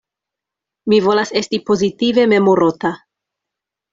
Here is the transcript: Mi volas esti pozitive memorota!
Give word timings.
Mi 0.93 0.97
volas 1.07 1.33
esti 1.41 1.59
pozitive 1.67 2.25
memorota! 2.33 2.93